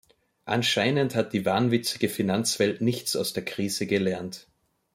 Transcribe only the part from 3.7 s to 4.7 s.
gelernt.